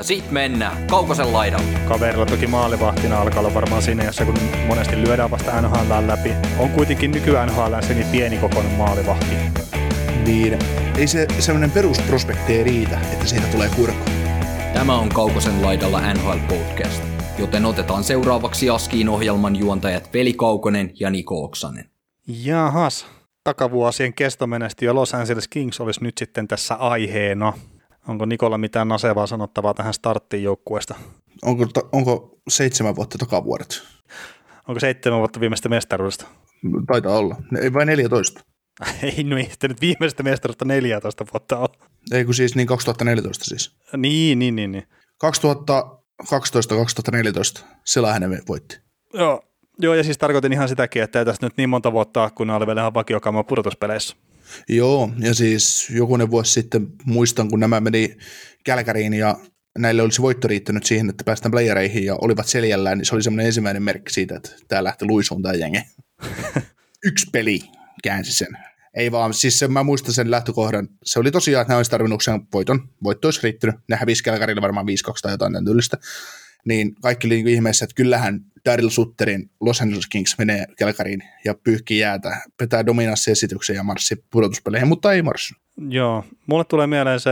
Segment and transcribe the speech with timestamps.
[0.00, 1.78] Ja sit mennään Kaukosen laidalle.
[1.88, 4.34] Kaverilla toki maalivahtina alkaa olla varmaan siinä, jossa kun
[4.66, 6.32] monesti lyödään vasta NHL läpi.
[6.58, 9.34] On kuitenkin nykyään NHL se niin pieni kokoinen maalivahti.
[10.24, 10.58] Niin,
[10.98, 14.10] ei se semmoinen perusprospekti ei riitä, että siitä tulee kurkku.
[14.74, 17.02] Tämä on Kaukosen laidalla NHL Podcast,
[17.38, 21.90] joten otetaan seuraavaksi Askiin ohjelman juontajat Veli Kaukonen ja Niko Oksanen.
[22.26, 23.06] Jahas,
[23.44, 27.52] takavuosien kesto menesti ja Los Angeles Kings olisi nyt sitten tässä aiheena.
[28.08, 30.94] Onko Nikolla mitään nasevaa sanottavaa tähän starttiin joukkueesta?
[31.42, 33.82] Onko, onko seitsemän vuotta takavuodet?
[34.68, 36.26] Onko seitsemän vuotta viimeistä mestaruudesta?
[36.86, 37.36] Taitaa olla.
[37.60, 38.40] Ei vai 14?
[39.02, 41.68] Ei, no ei sitä nyt viimeistä mestaruudesta 14 vuotta ole.
[42.12, 43.76] Ei kun siis niin 2014 siis.
[43.96, 44.72] Niin, niin, niin.
[44.72, 44.84] niin.
[47.60, 48.80] 2012-2014 Selahänen voitti.
[49.14, 49.42] Joo.
[49.78, 52.52] Joo, ja siis tarkoitin ihan sitäkin, että ei tästä nyt niin monta vuotta, kun ne
[52.52, 54.16] oli vielä ihan vakiokamaa pudotuspeleissä.
[54.68, 58.16] Joo, ja siis jokunen vuosi sitten muistan, kun nämä meni
[58.64, 59.36] Kälkäriin ja
[59.78, 63.46] näille olisi voitto riittänyt siihen, että päästään playereihin ja olivat seljällään, niin se oli semmoinen
[63.46, 65.80] ensimmäinen merkki siitä, että tämä lähti luisuun tämä jengi.
[67.08, 67.60] Yksi peli
[68.02, 68.58] käänsi sen.
[68.94, 70.88] Ei vaan, siis se, mä muistan sen lähtökohdan.
[71.04, 72.88] Se oli tosiaan, että ne olisi tarvinnut sen voiton.
[73.04, 73.76] Voitto olisi riittänyt.
[73.88, 74.90] Ne hävisi Kälkärille varmaan 5-2
[75.22, 75.96] tai jotain tämän tyylistä.
[76.66, 81.54] Niin kaikki oli niin ihmeessä, että kyllähän Daryl Sutterin Los Angeles Kings menee Kälkäriin ja
[81.54, 85.54] pyyhkii jäätä, petää dominanssi-esityksen ja marssi pudotuspeleihin, mutta ei marssi.
[85.88, 87.30] Joo, mulle tulee mieleen se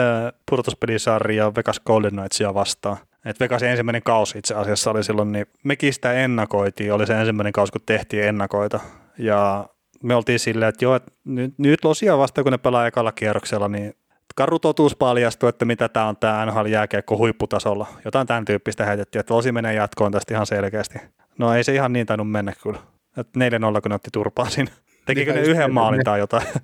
[0.51, 2.97] pudotuspelisarja Vegas Golden Knightsia vastaan.
[3.25, 7.53] Et Vegasin ensimmäinen kausi itse asiassa oli silloin, niin mekin sitä ennakoitiin, oli se ensimmäinen
[7.53, 8.81] kausi, kun tehtiin ennakoita.
[9.19, 9.69] Ja
[10.03, 13.69] me oltiin silleen, että joo, että nyt, nyt losia vasta, kun ne pelaa ekalla kierroksella,
[13.69, 13.95] niin
[14.39, 17.87] karu totuus paljastui, että mitä tämä on tämä NHL jääkiekko huipputasolla.
[18.05, 20.99] Jotain tämän tyyppistä heitettiin, että losi menee jatkoon tästä ihan selkeästi.
[21.39, 22.79] No ei se ihan niin tainnut mennä kyllä.
[23.17, 24.71] Että 4-0, kun ne otti turpaa siinä.
[25.07, 26.47] Tekikö ne yhden maalin tai jotain?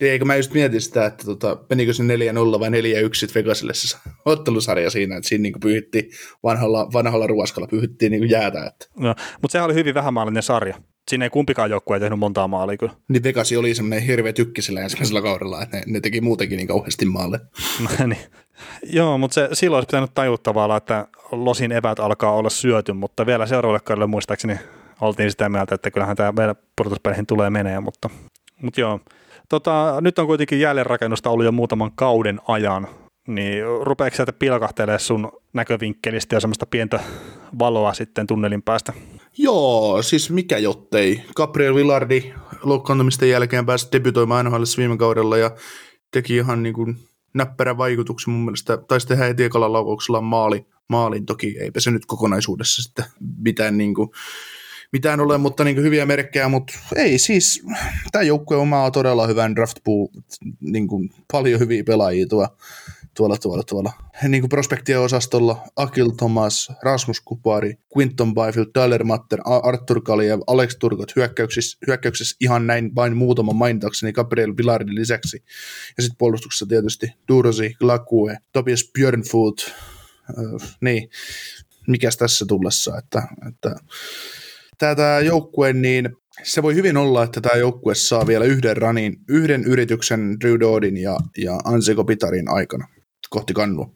[0.00, 2.06] Niin, eikö mä just mietin sitä, että tota, menikö se 4-0
[2.60, 2.72] vai 4-1
[3.14, 6.10] sitten Vegasille se ottelusarja siinä, että siinä niin pyyhittiin
[6.42, 8.64] vanhalla, vanhalla ruoskalla pyyhittiin niin jäätä.
[8.66, 8.86] Että.
[8.98, 10.76] No, mutta sehän oli hyvin vähämaallinen sarja.
[11.08, 12.92] Siinä ei kumpikaan joukkue ei tehnyt montaa maalia kyllä.
[13.08, 16.68] Niin Vegasi oli semmoinen hirveä tykki sillä ensimmäisellä kaudella, että ne, ne teki muutenkin niin
[16.68, 17.40] kauheasti maalle.
[17.80, 18.20] No, niin.
[18.82, 23.26] Joo, mutta se, silloin olisi pitänyt tajua tavallaan, että losin evät alkaa olla syöty, mutta
[23.26, 24.58] vielä seuraavalle kaudelle muistaakseni
[25.00, 28.10] oltiin sitä mieltä, että kyllähän tämä meidän pudotuspeleihin tulee menee, mutta,
[28.62, 29.00] mutta joo.
[29.48, 32.88] Tota, nyt on kuitenkin jälleenrakennusta ollut jo muutaman kauden ajan,
[33.26, 37.00] niin rupeeko sieltä pilkahtelemaan sun näkövinkkelistä ja semmoista pientä
[37.58, 38.92] valoa sitten tunnelin päästä?
[39.38, 41.24] Joo, siis mikä jottei.
[41.34, 42.32] Gabriel Villardi
[42.62, 45.50] loukkaantumisten jälkeen pääsi debytoimaan NHL viime kaudella ja
[46.10, 46.98] teki ihan niin kuin
[47.34, 48.76] näppärän vaikutuksen mun mielestä.
[48.76, 51.26] Taisi tehdä heti laukauksella maali, maalin.
[51.26, 53.04] Toki eipä se nyt kokonaisuudessa sitten
[53.38, 54.10] mitään, niin kuin,
[54.92, 57.64] mitään ole, mutta niin kuin hyviä merkkejä, mutta ei siis.
[58.12, 60.08] Tämä joukkue omaa todella hyvän draft pool,
[60.60, 62.48] niin kuin paljon hyviä pelaajia tuo
[63.18, 63.92] tuolla, tuolla, tuolla
[64.28, 70.76] niin kuin prospektien osastolla Akil Thomas, Rasmus Kupari, Quinton Byfield, Tyler Matter, Arthur Kaliev, Alex
[70.78, 75.42] Turgot hyökkäyksissä, hyökkäyksissä ihan näin vain muutama mainitakseni Gabriel Villardin lisäksi.
[75.96, 81.10] Ja sitten puolustuksessa tietysti Durosi, Glakue, Tobias Björnfoot, äh, niin,
[81.86, 83.76] mikäs tässä tullessa, että, että
[84.78, 86.08] tämä joukkue, niin
[86.42, 90.96] se voi hyvin olla, että tämä joukkue saa vielä yhden ranin, yhden yrityksen Drew Dodin
[90.96, 92.88] ja, ja Ansiko Pitarin aikana
[93.30, 93.90] kohti kannua.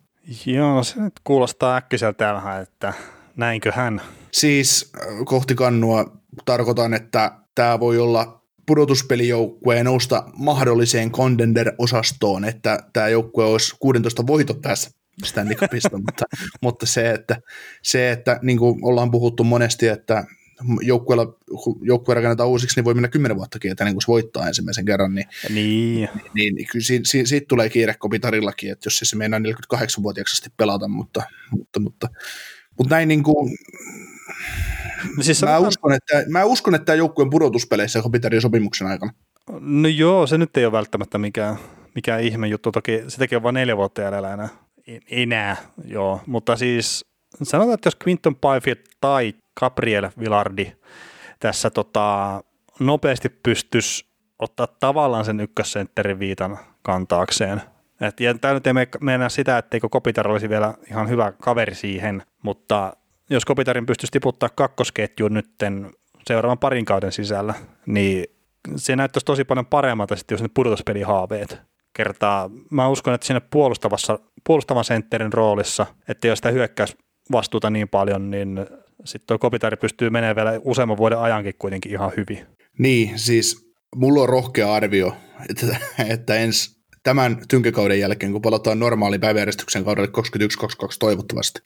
[0.47, 2.93] Joo, se nyt kuulostaa äkkiseltä vähän, että
[3.37, 4.01] näinkö hän?
[4.33, 13.09] Siis äh, kohti kannua tarkoitan, että tämä voi olla pudotuspelijoukkue nousta mahdolliseen contender-osastoon, että tämä
[13.09, 14.91] joukkue olisi 16 voiton päässä
[15.25, 16.25] Stanley Cupista, mutta,
[16.63, 17.37] mutta se, että,
[17.83, 20.25] se, että niin kuin ollaan puhuttu monesti, että
[20.81, 21.39] joukkueella,
[21.83, 25.27] joukkue rakennetaan uusiksi, niin voi mennä kymmenen vuottakin, niin kun se voittaa ensimmäisen kerran, niin,
[25.49, 26.09] niin.
[26.35, 30.51] niin, niin kyllä siitä, siitä, siitä, tulee kiire kopitarillakin, että jos se meinaa 48-vuotiaaksi asti
[30.57, 32.09] pelata, mutta, mutta, mutta,
[32.79, 33.59] mutta näin niin kuin,
[35.17, 39.13] no siis mä, uskon, että, mä uskon, että tämä joukkueen pudotuspeleissä kopitarin sopimuksen aikana.
[39.61, 41.57] No joo, se nyt ei ole välttämättä mikään,
[41.95, 44.49] mikään ihme juttu, toki sitäkin on vain neljä vuotta jäljellä enää,
[45.11, 47.12] enää joo, mutta siis
[47.43, 50.73] sanotaan, että jos Quinton Byfield tai Gabriel Villardi
[51.41, 52.41] tässä tota,
[52.81, 54.07] nopeasti pystyisi
[54.39, 57.63] ottaa tavallaan sen ykkössentterin viitan kantaakseen.
[58.01, 62.23] Et, ja tämä nyt ei mennä sitä, etteikö Kopitar olisi vielä ihan hyvä kaveri siihen,
[62.43, 62.93] mutta
[63.31, 65.91] jos Kopitarin pystyisi tiputtaa kakkosketjuun nytten
[66.27, 67.55] seuraavan parin kauden sisällä,
[67.87, 68.27] niin
[68.77, 71.61] se näyttäisi tosi paljon paremmalta sitten, jos ne pudotuspelihaaveet
[71.93, 72.51] kertaa.
[72.71, 76.51] Mä uskon, että siinä puolustavassa, puolustavan sentterin roolissa, että jos sitä
[77.31, 78.67] hyökkäysvastuuta niin paljon, niin
[79.05, 82.47] sitten tuo Kopitari pystyy menemään vielä useamman vuoden ajankin kuitenkin ihan hyvin.
[82.79, 85.17] Niin, siis mulla on rohkea arvio,
[85.51, 85.77] että,
[86.09, 90.09] että ens tämän tynkäkauden jälkeen, kun palataan normaaliin päiväjärjestyksen kaudelle
[90.87, 91.61] 21-22 toivottavasti,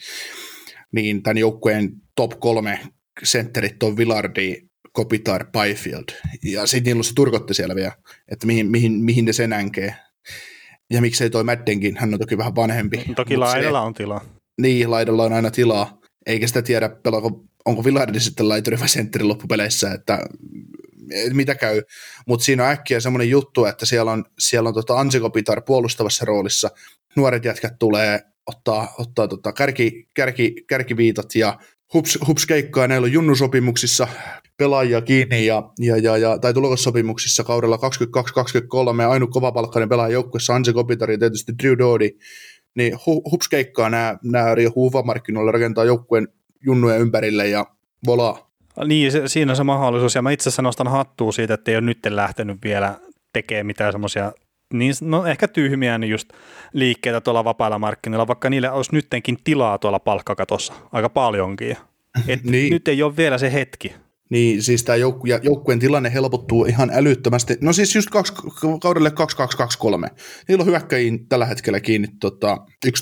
[0.92, 2.80] niin tämän joukkueen top kolme
[3.22, 4.56] sentterit on Villardi,
[4.92, 6.04] Kopitar, Byfield.
[6.44, 7.92] Ja sitten niillä on se turkotti siellä vielä,
[8.28, 9.94] että mihin, mihin, mihin ne sen nänkee.
[10.90, 13.04] Ja miksei toi Maddenkin, hän on toki vähän vanhempi.
[13.16, 14.35] Toki laidalla on tilaa.
[14.60, 15.98] Niin, laidalla on aina tilaa.
[16.26, 20.18] Eikä sitä tiedä, pelaako, onko Villardi sitten laituri vai sentteri loppupeleissä, että
[21.32, 21.82] mitä käy.
[22.26, 26.70] Mutta siinä on äkkiä semmoinen juttu, että siellä on, siellä on tota Ansikopitar puolustavassa roolissa.
[27.16, 31.58] Nuoret jätkät tulee ottaa, ottaa tota kärki, kärki, kärkiviitat ja
[31.94, 32.88] hups, hups keikkaa.
[32.88, 34.08] Näillä on junnusopimuksissa
[34.56, 37.76] pelaajia kiinni ja, ja, ja, ja tai tulokassopimuksissa kaudella
[38.98, 40.72] 22-23 ja ainut kovapalkkainen pelaaja joukkueessa Anse
[41.12, 42.10] ja tietysti Drew Doody.
[42.76, 46.28] Niin hu, hups keikkaa nämä, nämä huuvamarkkinoilla rakentaa joukkueen
[46.66, 47.66] junnujen ympärille ja
[48.06, 48.50] volaa.
[48.84, 51.76] Niin, se, siinä on se mahdollisuus, ja mä itse asiassa nostan hattua siitä, että ei
[51.76, 52.94] ole nyt lähtenyt vielä
[53.32, 54.32] tekemään mitään semmoisia
[54.72, 56.28] niin, no ehkä tyhmiä niin just
[56.72, 61.76] liikkeitä tuolla vapailla markkinoilla, vaikka niille olisi nyttenkin tilaa tuolla palkkakatossa aika paljonkin.
[62.28, 62.72] Et niin.
[62.72, 63.94] Nyt ei ole vielä se hetki.
[64.30, 67.56] Niin, siis tämä joukku, joukkueen tilanne helpottuu ihan älyttömästi.
[67.60, 68.32] No siis just kaksi,
[68.82, 70.08] kaudelle 2223.
[70.48, 72.56] Niillä on hyökkäjiin tällä hetkellä kiinni tota,
[72.86, 72.92] 11,1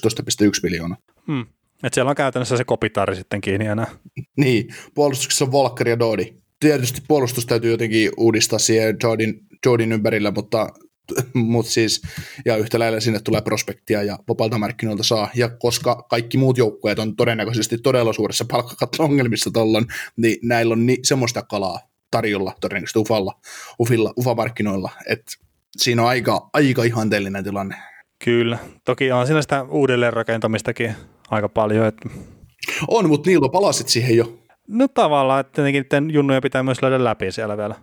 [0.63, 0.99] miljoonaa.
[1.27, 1.47] Hmm.
[1.83, 3.87] Et siellä on käytännössä se kopitaari sitten kiinni enää.
[4.37, 6.27] niin, puolustuksessa on Volker ja Dodi.
[6.61, 10.69] Tietysti puolustus täytyy jotenkin uudistaa siihen Jordin, Jordin ympärillä, mutta
[11.35, 12.03] mutta siis,
[12.45, 16.99] ja yhtä lailla sinne tulee prospektia ja vapaalta markkinoilta saa, ja koska kaikki muut joukkueet
[16.99, 19.87] on todennäköisesti todella suuressa palkkakatto-ongelmissa tollon,
[20.17, 21.81] niin näillä on ni, semmoista kalaa
[22.11, 23.41] tarjolla todennäköisesti ufalla,
[23.79, 25.33] ufilla, ufamarkkinoilla, että
[25.77, 27.77] siinä on aika, aika ihanteellinen tilanne.
[28.25, 30.95] Kyllä, toki on siinä sitä uudelleenrakentamistakin
[31.31, 31.87] aika paljon.
[31.87, 32.09] Että...
[32.89, 34.44] On, mutta niillä palasit siihen jo.
[34.69, 37.75] No tavallaan, että tietenkin junnuja pitää myös löydä läpi siellä vielä.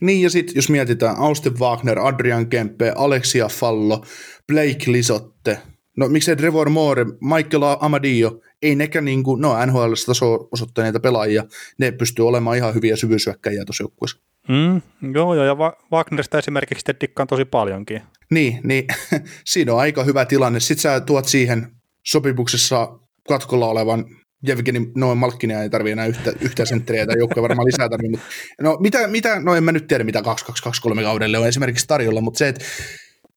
[0.00, 4.04] Niin, ja sitten jos mietitään Austin Wagner, Adrian Kempe, Alexia Fallo,
[4.46, 5.58] Blake Lisotte,
[5.96, 11.44] no miksei Trevor Moore, Michael Amadio, ei nekään niin kuin, no NHL taso osoittaneita pelaajia,
[11.78, 14.18] ne pystyy olemaan ihan hyviä syvyysyökkäjiä tuossa joukkueessa.
[14.48, 14.82] Mm,
[15.14, 15.56] joo, joo, ja
[15.92, 18.02] Wagnerista esimerkiksi te dikkaan tosi paljonkin.
[18.30, 18.84] Niin, niin
[19.44, 20.60] siinä on aika hyvä tilanne.
[20.60, 21.66] Sitten sä tuot siihen
[22.06, 22.98] sopimuksessa
[23.28, 24.04] katkolla olevan
[24.42, 28.10] Jevgeni noin Malkkinia ei tarvitse enää yhtä, yhtä sentteriä tai joukkoja varmaan lisää tarvitse.
[28.10, 28.26] Mutta,
[28.60, 32.38] no, mitä, mitä, no en mä nyt tiedä, mitä 2223 kaudelle on esimerkiksi tarjolla, mutta
[32.38, 32.64] se, että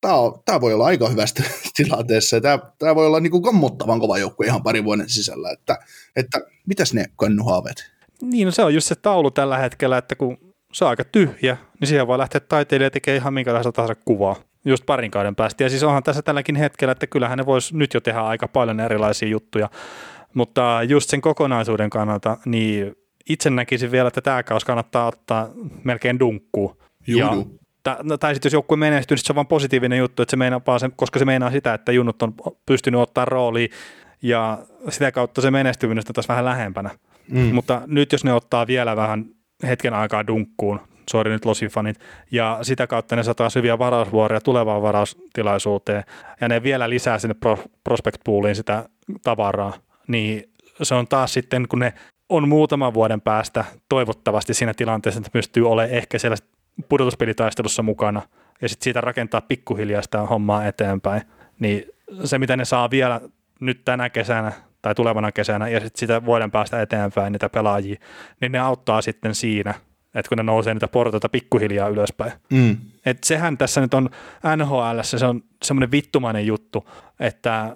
[0.01, 1.43] tämä, on, tämä voi olla aika hyvästä
[1.75, 5.79] tilanteessa tämä, tämä voi olla niin kuin kammottavan kova joukkue ihan pari vuoden sisällä, että,
[6.15, 7.91] että mitäs ne kannuhaaveet?
[8.21, 10.37] Niin, no se on just se taulu tällä hetkellä, että kun
[10.73, 14.85] se on aika tyhjä, niin siihen voi lähteä taiteilija tekemään ihan minkälaista tahansa kuvaa just
[14.85, 15.63] parin kauden päästä.
[15.63, 18.79] Ja siis onhan tässä tälläkin hetkellä, että kyllähän ne voisi nyt jo tehdä aika paljon
[18.79, 19.69] erilaisia juttuja.
[20.33, 22.95] Mutta just sen kokonaisuuden kannalta, niin
[23.29, 25.49] itse näkisin vielä, että tämä kaus kannattaa ottaa
[25.83, 26.77] melkein dunkkuun.
[27.07, 27.31] Ja,
[28.03, 30.79] no, tai sitten jos joku menestyy, niin se on vaan positiivinen juttu, että se meinaa
[30.79, 32.33] se, koska se meinaa sitä, että junnut on
[32.65, 33.69] pystynyt ottaa rooliin
[34.21, 34.57] ja
[34.89, 36.89] sitä kautta se menestyminen on taas vähän lähempänä.
[37.31, 37.39] Mm.
[37.39, 39.25] Mutta nyt jos ne ottaa vielä vähän
[39.67, 40.79] hetken aikaa dunkkuun,
[41.09, 41.99] sori nyt Losifanit,
[42.31, 46.03] ja sitä kautta ne sataa syviä varausvuoroja tulevaan varaustilaisuuteen,
[46.41, 48.89] ja ne vielä lisää sinne pro, prospect pooliin sitä
[49.23, 49.73] tavaraa,
[50.07, 50.49] niin
[50.83, 51.93] se on taas sitten, kun ne
[52.29, 56.37] on muutaman vuoden päästä toivottavasti siinä tilanteessa, että pystyy olemaan ehkä siellä
[56.89, 58.21] pudotuspelitaistelussa mukana
[58.61, 61.21] ja sitten siitä rakentaa pikkuhiljaa sitä hommaa eteenpäin,
[61.59, 61.85] niin
[62.23, 63.21] se mitä ne saa vielä
[63.59, 67.99] nyt tänä kesänä tai tulevana kesänä ja sitten sitä vuoden päästä eteenpäin niitä pelaajia,
[68.41, 69.73] niin ne auttaa sitten siinä,
[70.15, 72.31] että kun ne nousee niitä portoita pikkuhiljaa ylöspäin.
[72.49, 72.77] Mm.
[73.05, 74.09] Et sehän tässä nyt on
[74.57, 76.89] NHL, se on semmoinen vittumainen juttu,
[77.19, 77.75] että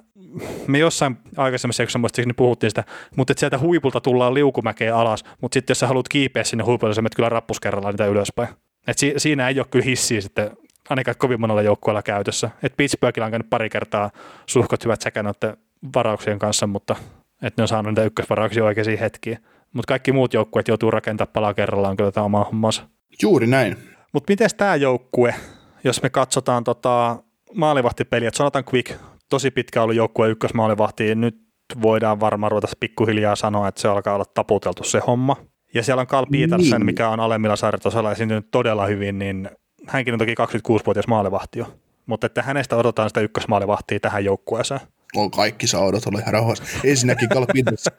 [0.68, 2.84] me jossain aikaisemmassa jaksossa muistaakseni puhuttiin sitä,
[3.16, 6.94] mutta että sieltä huipulta tullaan liukumäkeen alas, mutta sitten jos sä haluat kiipeä sinne huipulle,
[6.94, 8.50] sä menet kyllä rappuskerralla niitä ylöspäin.
[8.88, 10.52] Et si- siinä ei ole kyllä hissiä sitten
[10.90, 12.50] ainakaan kovin monella joukkueella käytössä.
[12.64, 14.12] Et Pittsburghilla on käynyt pari kertaa
[14.46, 15.58] suhkot hyvät noiden
[15.96, 16.96] varauksien kanssa, mutta
[17.42, 19.38] että ne on saanut niitä ykkösvarauksia oikeisiin hetkiin.
[19.76, 22.84] Mutta kaikki muut joukkueet joutuu rakentamaan pala kerrallaan kyllä tämä oma hommansa.
[23.22, 23.78] Juuri näin.
[24.14, 25.36] Mutta miten tämä joukkue,
[25.84, 28.94] jos me katsotaan tota maalivahtipeliä, että Jonathan Quick,
[29.30, 31.36] tosi pitkä ollut joukkue ykkösmaalivahti, nyt
[31.82, 35.36] voidaan varmaan ruveta pikkuhiljaa sanoa, että se alkaa olla taputeltu se homma.
[35.74, 36.86] Ja siellä on Carl Petersen, niin.
[36.86, 39.50] mikä on alemmilla sarjatasolla esiintynyt todella hyvin, niin
[39.88, 41.66] hänkin on toki 26-vuotias maalivahti jo.
[42.06, 44.82] Mutta että hänestä odotetaan sitä ykkösmaalivahtia tähän joukkueeseen.
[45.16, 46.64] On kaikki saudat, ole ihan rauhassa.
[46.84, 47.94] Ensinnäkin Carl Petersen,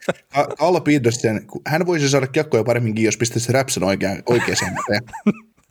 [0.58, 4.76] Carl Petersen, hän voisi saada kiekkoja paremminkin, jos pistäisi Rapsen oikeaan, oikeaan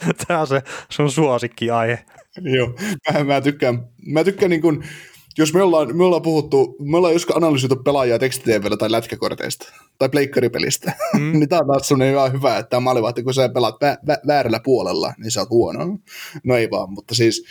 [0.27, 2.05] Tämä on se sun suosikkiaihe.
[2.41, 2.75] Joo,
[3.13, 4.83] mä, mä tykkään, mä tykkään niin kuin,
[5.37, 9.65] jos me ollaan, me ollaan puhuttu, me ollaan joskus analysoitu pelaajia tekstiteevellä tai lätkäkorteista
[9.99, 11.39] tai pleikkaripelistä, mm.
[11.39, 15.13] niin tää on taas ihan hyvä, että maalivahti, kun sä pelaat vä- vä- väärällä puolella,
[15.17, 15.99] niin sä oot huono.
[16.43, 17.45] No ei vaan, mutta siis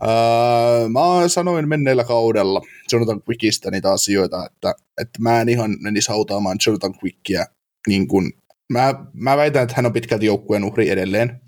[0.00, 2.60] ää, mä sanoin menneellä kaudella
[2.92, 7.44] Jonathan Quickistä niitä asioita, että, että mä en ihan menisi hautaamaan Jonathan Quickia
[7.86, 8.32] niin kuin,
[8.68, 11.40] mä, mä väitän, että hän on pitkälti joukkueen uhri edelleen.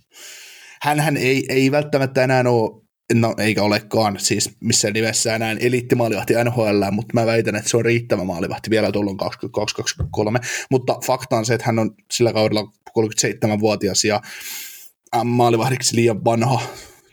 [0.82, 2.82] Hänhän ei, ei välttämättä enää ole
[3.14, 4.18] no eikä olekaan.
[4.18, 8.92] Siis missään nimessä enää eliittimaalivahti NHL, mutta mä väitän, että se on riittävä maalivahti vielä
[8.92, 9.18] tuolloin
[10.40, 14.20] 22-23, mutta fakta on se, että hän on sillä kaudella 37-vuotias ja
[15.24, 16.60] maalivahdiksi liian vanha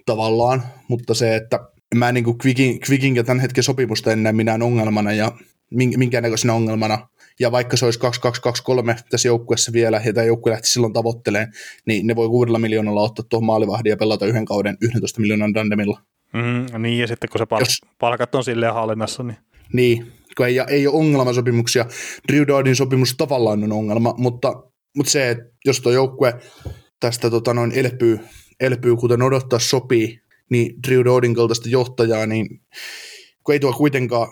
[0.06, 1.60] tavallaan, mutta se, että
[1.96, 5.32] mä niin kuin Quickin, Quickin ja tämän hetken sopimusta en näe minään ongelmana ja
[5.72, 7.08] minkäännäköisenä ongelmana
[7.40, 11.54] ja vaikka se olisi 2223 tässä joukkueessa vielä, ja tämä joukkue lähti silloin tavoittelemaan,
[11.86, 16.02] niin ne voi kuudella miljoonalla ottaa tuohon maalivahdin ja pelata yhden kauden 11 miljoonan dandemilla.
[16.34, 19.38] Mm, niin, ja sitten kun se pal- Jos, palkat on silleen hallinnassa, niin...
[19.74, 21.86] Niin, kun ei, ei ole ongelmasopimuksia.
[22.32, 24.64] Drew Dardin sopimus tavallaan on ongelma, mutta,
[24.96, 26.34] mutta se, että jos tuo joukkue
[27.00, 28.20] tästä tota, noin elpyy,
[28.60, 32.62] elpyy, kuten odottaa sopii, niin Drew Dardin kaltaista johtajaa, niin
[33.44, 34.28] kun ei tuo kuitenkaan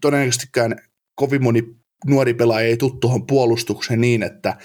[0.00, 0.76] todennäköisestikään
[1.14, 1.62] kovin moni
[2.06, 4.56] nuori pelaaja ei tule tuohon puolustukseen niin, että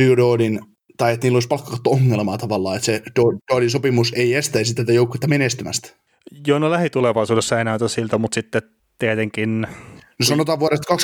[0.00, 0.60] Drew Dodin
[0.96, 3.02] tai että niillä olisi palkkakatto-ongelmaa tavallaan, että se
[3.52, 5.90] Dodin sopimus ei estäisi tätä joukkuetta menestymästä.
[6.46, 8.62] Joo, no lähitulevaisuudessa ei näytä siltä, mutta sitten
[8.98, 9.66] tietenkin...
[10.20, 10.94] No sanotaan vuodesta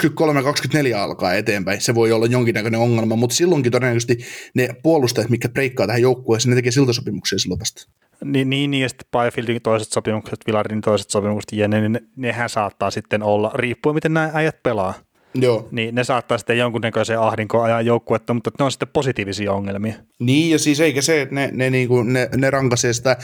[0.93, 4.19] 23-24 alkaa eteenpäin, se voi olla jonkinnäköinen ongelma, mutta silloinkin todennäköisesti
[4.55, 7.91] ne puolustajat, mikä breikkaa tähän joukkueeseen, ne tekee siltasopimuksia silloin vasta.
[8.25, 12.91] Niin, niin, ja sitten Byfieldin toiset sopimukset, Villarin toiset sopimukset, ja ne, ne, nehän saattaa
[12.91, 14.95] sitten olla, riippuen miten nämä äijät pelaa.
[15.35, 15.69] Joo.
[15.71, 19.95] Niin ne saattaa sitten jonkunnäköisen ahdinkoon ajaa joukkuetta, mutta ne on sitten positiivisia ongelmia.
[20.19, 23.17] Niin, ja siis eikä se, että ne, ne, niinku, ne, ne rankaisee sitä,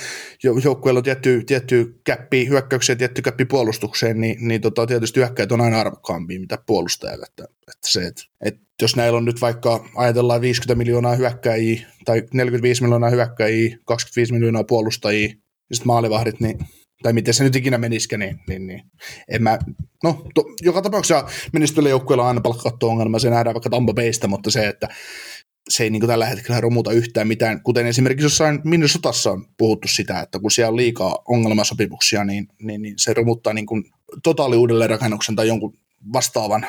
[0.65, 5.61] joukkueella on tietty, tietty käppi hyökkäykseen, tietty käppi puolustukseen, niin, niin tota, tietysti hyökkäät on
[5.61, 7.21] aina arvokkaampia, mitä puolustajat.
[7.29, 12.23] Että, että se, että, että jos näillä on nyt vaikka ajatellaan 50 miljoonaa hyökkäjiä tai
[12.35, 15.29] 45 miljoonaa hyökkäjiä, 25 miljoonaa puolustajia,
[15.71, 16.59] ja sitten maalivahdit, niin
[17.03, 18.83] tai miten se nyt ikinä menisikään, niin, niin, niin.
[19.29, 19.59] En mä,
[20.05, 24.51] no, to, joka tapauksessa menestyvillä joukkueilla on aina palkkatto-ongelma, se nähdään vaikka Tampa Baysta, mutta
[24.51, 24.89] se, että
[25.69, 30.21] se ei niin tällä hetkellä romuta yhtään mitään, kuten esimerkiksi jossain Minnesotassa on puhuttu sitä,
[30.21, 33.85] että kun siellä on liikaa ongelmasopimuksia, niin, niin, niin se romuttaa niin kuin
[34.23, 35.75] totaali uudelleenrakennuksen tai jonkun
[36.13, 36.67] vastaavan.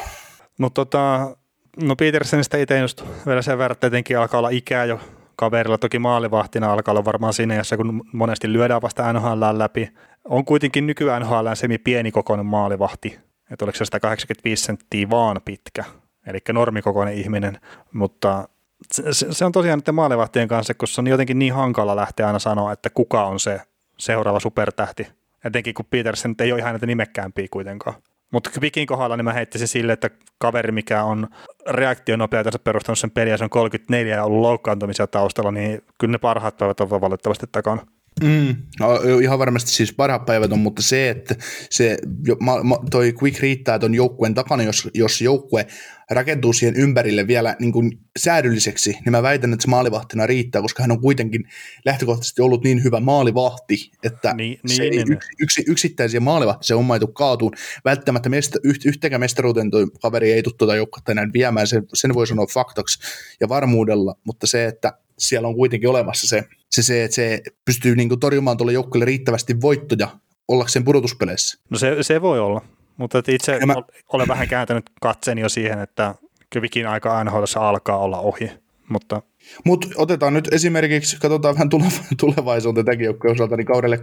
[0.60, 1.36] No, tota,
[1.84, 5.00] no Petersenistä itse just vielä sen verran, että tietenkin alkaa olla ikää jo
[5.36, 5.78] kaverilla.
[5.78, 9.90] Toki maalivahtina alkaa olla varmaan siinä, jossa kun monesti lyödään vasta NHL läpi.
[10.26, 13.20] On kuitenkin nykyään NHL semi pienikokoinen maalivahti,
[13.52, 15.84] että oliko se 185 senttiä vaan pitkä,
[16.28, 17.60] eli normikokoinen ihminen,
[17.94, 18.48] mutta
[18.92, 22.40] se, se on tosiaan niiden maalivahtien kanssa, kun se on jotenkin niin hankala lähteä aina
[22.40, 23.62] sanoa, että kuka on se
[23.98, 25.08] seuraava supertähti.
[25.46, 27.96] Etenkin kun Petersen ei ole ihan näitä nimekkäämpiä kuitenkaan.
[28.32, 31.28] Mutta Vikin kohdalla niin mä heittäisin sille, että kaveri, mikä on
[31.70, 36.58] reaktionopeutensa perustanut sen peliä, se on 34 ja ollut loukkaantumisia taustalla, niin kyllä ne parhaat
[36.58, 37.86] päivät on valitettavasti takana.
[38.24, 41.36] Mm, no, ihan varmasti siis parhaat päivät on, mutta se, että
[41.70, 41.98] se,
[42.40, 45.68] ma, ma, toi Quick riittää ton joukkueen takana, jos, jos joukkue
[46.10, 50.84] rakentuu siihen ympärille vielä niin kuin säädylliseksi, niin mä väitän, että se maalivahtina riittää, koska
[50.84, 51.44] hän on kuitenkin
[51.86, 55.12] lähtökohtaisesti ollut niin hyvä maalivahti, että niin, se niin, ei niin.
[55.14, 57.54] Yksi, yksi, yksittäisiä maalivahti se homma ei tule kaatuun.
[57.86, 62.14] Välttämättä mesta, yht, yhtäkään mestaruuteen tuo kaveri ei tule tuota joukkuetta enää viemään, sen, sen
[62.14, 63.00] voi sanoa faktaksi
[63.40, 67.96] ja varmuudella, mutta se, että siellä on kuitenkin olemassa se, se, se että se pystyy
[67.96, 70.08] niin kuin torjumaan tuolle joukkueelle riittävästi voittoja
[70.48, 71.60] ollakseen pudotuspeleissä.
[71.70, 72.62] No se, se voi olla,
[72.98, 73.76] mutta itse mä...
[74.14, 76.16] olen vähän kääntänyt katseeni jo siihen, että
[76.50, 78.52] Kyvikin aika NHL alkaa olla ohi,
[78.90, 79.22] mutta
[79.66, 81.70] mutta otetaan nyt esimerkiksi, katsotaan vähän
[82.20, 84.00] tulevaisuuteen tämänkin joukkojen osalta, niin kaudelle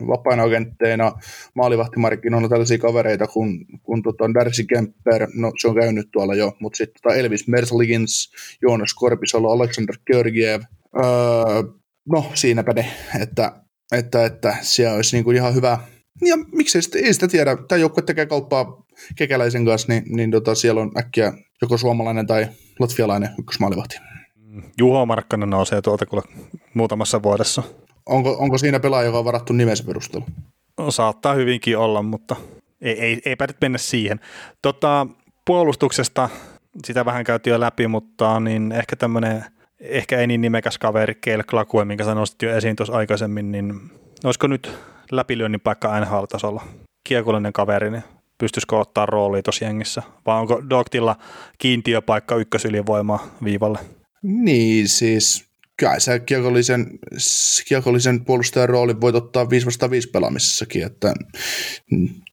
[0.00, 1.12] 22-23 vapaina agentteina
[1.54, 6.52] maalivahtimarkkinoilla on tällaisia kavereita kuin, kuin tota Darcy Kemper, no se on käynyt tuolla jo,
[6.60, 10.62] mutta sitten tota Elvis Mersligins, Joonas Korpisalo, Alexander Georgiev,
[10.96, 11.62] öö,
[12.08, 12.90] no siinäpä ne,
[13.20, 13.52] että,
[13.92, 15.78] että, että siellä olisi niinku ihan hyvä,
[16.20, 18.84] ja miksei sitä, ei sitä tiedä, tämä joukkue tekee kauppaa
[19.16, 22.48] kekäläisen kanssa, niin, niin tota, siellä on äkkiä joko suomalainen tai
[22.78, 23.96] latvialainen ykkösmaalivahti.
[24.78, 26.24] Juho Markkanen nousee tuolta kuule
[26.74, 27.62] muutamassa vuodessa.
[28.06, 30.26] Onko, onko siinä pelaaja, joka on varattu nimensä perusteella?
[30.78, 32.36] No, saattaa hyvinkin olla, mutta
[32.80, 34.20] ei, ei, eipä nyt mennä siihen.
[34.62, 35.06] Tota,
[35.44, 36.28] puolustuksesta
[36.84, 39.44] sitä vähän käytiin jo läpi, mutta niin ehkä tämmöinen,
[39.80, 43.74] ehkä ei niin nimekäs kaveri Keil Klakue, minkä sä nostit jo esiin tuossa aikaisemmin, niin
[44.24, 44.72] olisiko nyt
[45.12, 46.62] läpilyönnin paikka NHL-tasolla
[47.04, 48.02] kiekollinen kaveri, niin
[48.38, 50.02] pystyisikö ottaa roolia tuossa jengissä?
[50.26, 51.16] Vai onko Doktilla
[51.58, 53.78] kiintiöpaikka ykkösylivoimaa viivalle?
[54.22, 56.86] Niin, siis kyllä sä kiekollisen,
[57.68, 61.14] kiekollisen puolustajan roolin voit ottaa 5 vasta 5 pelaamisessakin, että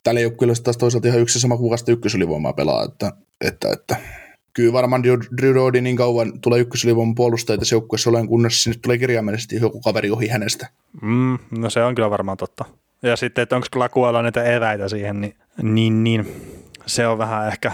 [0.04, 3.96] tällä joukkueella taas toisaalta ihan yksi sama kuvasta ykkösylivoimaa pelaa, että, että, että
[4.58, 5.04] kyllä varmaan
[5.38, 9.82] Drew Rodi niin kauan tulee ykkösylivoiman puolustaja tässä joukkueessa olen, kunnes sinne tulee kirjaimellisesti joku
[9.82, 10.68] kaveri ohi hänestä.
[11.02, 12.66] Mm, no se on kyllä varmaan totta.
[13.02, 16.34] Ja sitten, että onko Lakuella niitä eväitä siihen, niin, niin, niin
[16.86, 17.72] se on vähän ehkä,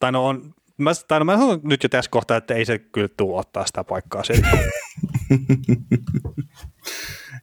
[0.00, 2.78] tai no on, mä, tai no mä sanon nyt jo tässä kohtaa, että ei se
[2.78, 4.48] kyllä tule ottaa sitä paikkaa sieltä.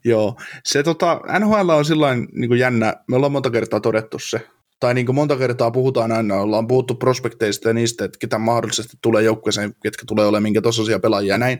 [0.05, 4.47] Joo, se tota, NHL on sillain niin jännä, me ollaan monta kertaa todettu se,
[4.79, 8.97] tai niin kuin monta kertaa puhutaan aina, ollaan puhuttu prospekteista ja niistä, että ketä mahdollisesti
[9.01, 11.59] tulee joukkueeseen, ketkä tulee olemaan minkä tosiasia pelaajia ja näin,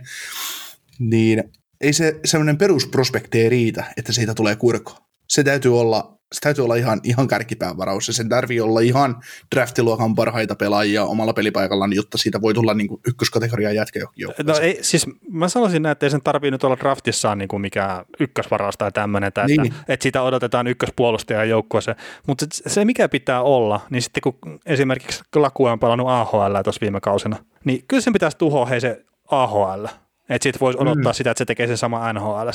[1.00, 1.44] niin
[1.82, 4.98] ei se semmoinen perusprospekti riitä, että siitä tulee kurko.
[5.28, 9.16] Se täytyy olla se täytyy olla ihan, ihan kärkipään varaus, ja sen tarvii olla ihan
[9.56, 14.00] draftiluokan parhaita pelaajia omalla pelipaikallaan, jotta siitä voi tulla niin ykköskategorian jätkä
[14.44, 17.62] No ei, siis mä sanoisin näin, että ei sen tarvii nyt olla draftissaan niin kuin
[17.62, 19.66] mikään ykkösvaraus tai tämmöinen, että, niin.
[19.66, 25.24] että, että siitä odotetaan ykköspuolustajan joukkueeseen, mutta se mikä pitää olla, niin sitten kun esimerkiksi
[25.36, 29.86] Lakue on pelannut AHL tuossa viime kausina, niin kyllä sen pitäisi tuhoa hei se AHL,
[30.30, 31.16] että siitä voisi odottaa mm.
[31.16, 32.50] sitä, että se tekee sen sama NHL.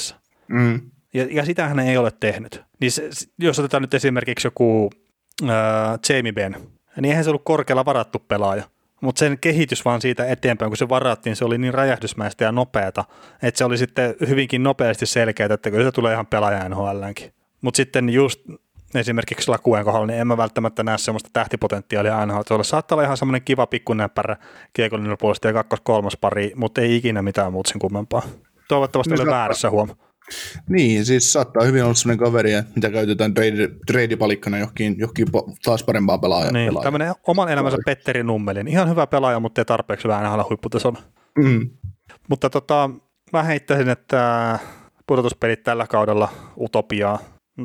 [0.48, 0.80] Mm.
[1.14, 2.62] Ja, ja sitä hän ei ole tehnyt.
[2.80, 4.90] Niin se, jos otetaan nyt esimerkiksi joku
[5.42, 5.48] äh,
[6.08, 6.54] Jamie Benn,
[6.96, 8.64] niin eihän se ollut korkealla varattu pelaaja.
[9.00, 13.04] Mutta sen kehitys vaan siitä eteenpäin, kun se varattiin, se oli niin räjähdysmäistä ja nopeata,
[13.42, 17.32] että se oli sitten hyvinkin nopeasti selkeää, että kyllä se tulee ihan pelaaja NHLnkin.
[17.60, 18.40] Mutta sitten just
[18.94, 22.62] esimerkiksi Lakuen kohdalla, niin en mä välttämättä näe semmoista tähtipotentiaalia NHL.
[22.62, 24.36] Se saattaa olla ihan semmoinen kiva pikkunäppärä
[24.72, 28.22] kiekollinen puolesta ja kakkos-kolmas pari, mutta ei ikinä mitään muuta sen kummempaa.
[28.68, 29.88] Toivottavasti olen väärässä huom.
[30.68, 33.34] Niin, siis saattaa hyvin olla sellainen kaveri, mitä käytetään
[33.87, 35.26] trade-palikkana johonkin, johonkin
[35.64, 36.52] taas parempaa pelaajaa.
[36.52, 36.84] Niin, pelaaja.
[36.84, 38.68] tämmöinen oman elämänsä Petteri Nummelin.
[38.68, 40.99] Ihan hyvä pelaaja, mutta ei tarpeeksi hyvä enää huipputasolla.
[41.38, 41.70] Mm.
[42.28, 42.90] Mutta tota,
[43.32, 44.58] mä heittäisin, että
[45.06, 46.28] pudotuspelit tällä kaudella
[46.60, 47.19] utopiaa.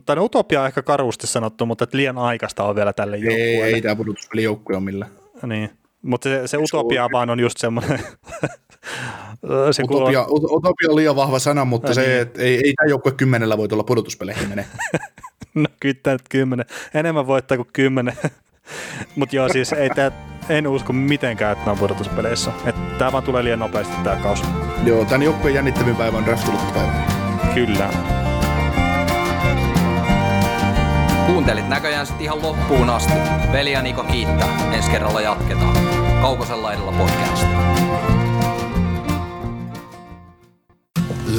[0.05, 3.65] Tai no, utopia on ehkä karusti sanottu, mutta liian aikaista on vielä tälle joukkueelle.
[3.65, 5.11] Ei, ei tämä pudotuspelijoukkue ole millään.
[5.45, 5.69] Niin,
[6.01, 7.99] mutta se, se utopia vaan on just semmoinen
[9.71, 10.55] se utopia, kuuluu...
[10.57, 12.21] utopia on liian vahva sana, mutta se, niin.
[12.21, 14.65] että ei, ei tämä joukkue kymmenellä voi tulla pudotuspeleihin mene.
[15.55, 16.65] no kyllä tämä nyt kymmenen.
[16.93, 18.17] Enemmän voittaa kuin kymmenen.
[19.15, 20.11] mutta joo, siis ei tää,
[20.49, 22.51] en usko mitenkään, että nämä pudotuspeleissä.
[22.97, 24.43] Tämä vaan tulee liian nopeasti tämä kausi.
[24.85, 26.91] Joo, tämän joukkueen jännittävin päivä on draft päivä.
[27.53, 27.89] Kyllä.
[31.27, 33.13] Kuuntelit näköjään sitten ihan loppuun asti.
[33.51, 34.71] Veli ja Niko kiittää.
[34.73, 35.77] Ensi kerralla jatketaan.
[36.21, 37.64] Kaukosella edellä podcast.